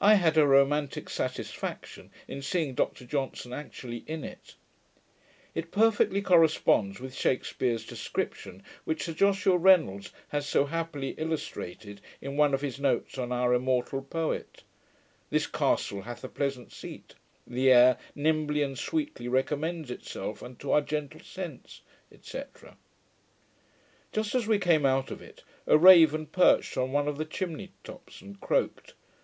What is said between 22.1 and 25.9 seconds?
&c. Just as we came out of it, a